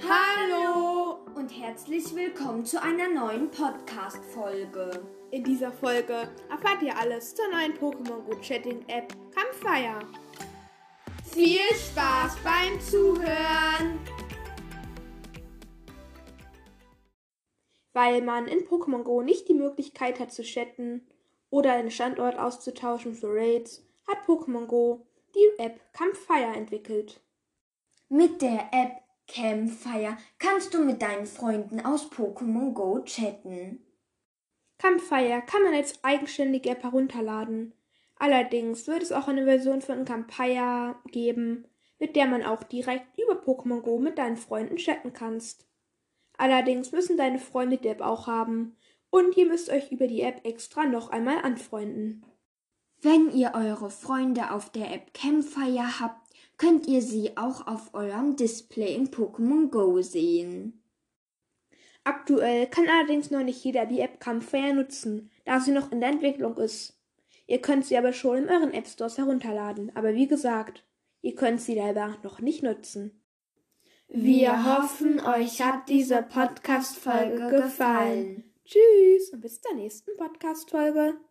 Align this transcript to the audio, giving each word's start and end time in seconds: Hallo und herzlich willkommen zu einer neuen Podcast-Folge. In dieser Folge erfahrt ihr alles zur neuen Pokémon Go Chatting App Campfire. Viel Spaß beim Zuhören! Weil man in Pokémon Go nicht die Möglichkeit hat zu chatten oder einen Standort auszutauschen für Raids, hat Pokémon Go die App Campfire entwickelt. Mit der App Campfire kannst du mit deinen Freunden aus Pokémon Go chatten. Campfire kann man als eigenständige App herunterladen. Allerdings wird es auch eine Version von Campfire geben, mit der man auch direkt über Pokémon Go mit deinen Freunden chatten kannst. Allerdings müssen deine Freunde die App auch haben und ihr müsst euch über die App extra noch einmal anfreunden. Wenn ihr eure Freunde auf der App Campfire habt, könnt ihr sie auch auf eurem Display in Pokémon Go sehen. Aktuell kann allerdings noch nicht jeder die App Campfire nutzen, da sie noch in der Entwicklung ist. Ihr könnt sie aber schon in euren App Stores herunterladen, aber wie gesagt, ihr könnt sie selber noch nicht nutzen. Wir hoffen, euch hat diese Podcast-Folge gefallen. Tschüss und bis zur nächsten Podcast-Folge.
Hallo 0.00 1.18
und 1.34 1.48
herzlich 1.48 2.14
willkommen 2.14 2.64
zu 2.64 2.80
einer 2.80 3.08
neuen 3.08 3.50
Podcast-Folge. 3.50 5.04
In 5.32 5.42
dieser 5.42 5.72
Folge 5.72 6.28
erfahrt 6.48 6.82
ihr 6.82 6.96
alles 6.96 7.34
zur 7.34 7.48
neuen 7.48 7.72
Pokémon 7.72 8.20
Go 8.22 8.36
Chatting 8.40 8.84
App 8.86 9.12
Campfire. 9.34 9.98
Viel 11.24 11.58
Spaß 11.74 12.36
beim 12.44 12.80
Zuhören! 12.80 13.98
Weil 17.92 18.22
man 18.22 18.46
in 18.46 18.60
Pokémon 18.68 19.02
Go 19.02 19.22
nicht 19.22 19.48
die 19.48 19.54
Möglichkeit 19.54 20.20
hat 20.20 20.32
zu 20.32 20.42
chatten 20.42 21.08
oder 21.50 21.72
einen 21.72 21.90
Standort 21.90 22.38
auszutauschen 22.38 23.14
für 23.14 23.34
Raids, 23.34 23.84
hat 24.06 24.18
Pokémon 24.28 24.66
Go 24.66 25.08
die 25.34 25.60
App 25.60 25.80
Campfire 25.92 26.54
entwickelt. 26.54 27.20
Mit 28.08 28.40
der 28.42 28.68
App 28.72 29.07
Campfire 29.28 30.16
kannst 30.38 30.72
du 30.72 30.82
mit 30.82 31.02
deinen 31.02 31.26
Freunden 31.26 31.84
aus 31.84 32.10
Pokémon 32.10 32.72
Go 32.72 33.02
chatten. 33.04 33.84
Campfire 34.78 35.42
kann 35.46 35.62
man 35.62 35.74
als 35.74 36.02
eigenständige 36.02 36.70
App 36.70 36.82
herunterladen. 36.82 37.74
Allerdings 38.16 38.86
wird 38.86 39.02
es 39.02 39.12
auch 39.12 39.28
eine 39.28 39.44
Version 39.44 39.82
von 39.82 40.04
Campfire 40.04 40.96
geben, 41.10 41.66
mit 41.98 42.16
der 42.16 42.26
man 42.26 42.42
auch 42.42 42.62
direkt 42.64 43.18
über 43.18 43.34
Pokémon 43.34 43.80
Go 43.82 43.98
mit 43.98 44.18
deinen 44.18 44.36
Freunden 44.36 44.76
chatten 44.76 45.12
kannst. 45.12 45.68
Allerdings 46.36 46.92
müssen 46.92 47.16
deine 47.16 47.38
Freunde 47.38 47.76
die 47.76 47.88
App 47.88 48.00
auch 48.00 48.26
haben 48.26 48.76
und 49.10 49.36
ihr 49.36 49.46
müsst 49.46 49.70
euch 49.70 49.92
über 49.92 50.06
die 50.06 50.22
App 50.22 50.44
extra 50.44 50.84
noch 50.84 51.10
einmal 51.10 51.42
anfreunden. 51.42 52.24
Wenn 53.00 53.30
ihr 53.30 53.52
eure 53.54 53.90
Freunde 53.90 54.52
auf 54.52 54.70
der 54.70 54.92
App 54.92 55.12
Campfire 55.14 56.00
habt, 56.00 56.27
könnt 56.58 56.86
ihr 56.86 57.02
sie 57.02 57.36
auch 57.36 57.66
auf 57.66 57.94
eurem 57.94 58.36
Display 58.36 58.94
in 58.94 59.08
Pokémon 59.08 59.70
Go 59.70 60.02
sehen. 60.02 60.82
Aktuell 62.04 62.66
kann 62.66 62.88
allerdings 62.88 63.30
noch 63.30 63.42
nicht 63.42 63.64
jeder 63.64 63.86
die 63.86 64.00
App 64.00 64.20
Campfire 64.20 64.74
nutzen, 64.74 65.30
da 65.44 65.60
sie 65.60 65.72
noch 65.72 65.92
in 65.92 66.00
der 66.00 66.10
Entwicklung 66.10 66.56
ist. 66.56 66.98
Ihr 67.46 67.60
könnt 67.60 67.86
sie 67.86 67.96
aber 67.96 68.12
schon 68.12 68.38
in 68.38 68.48
euren 68.48 68.74
App 68.74 68.86
Stores 68.86 69.18
herunterladen, 69.18 69.94
aber 69.94 70.14
wie 70.14 70.26
gesagt, 70.26 70.84
ihr 71.22 71.34
könnt 71.34 71.60
sie 71.60 71.74
selber 71.74 72.16
noch 72.22 72.40
nicht 72.40 72.62
nutzen. 72.62 73.22
Wir 74.08 74.64
hoffen, 74.64 75.20
euch 75.20 75.60
hat 75.60 75.88
diese 75.88 76.22
Podcast-Folge 76.22 77.50
gefallen. 77.50 78.54
Tschüss 78.64 79.30
und 79.32 79.40
bis 79.40 79.60
zur 79.60 79.74
nächsten 79.74 80.16
Podcast-Folge. 80.16 81.18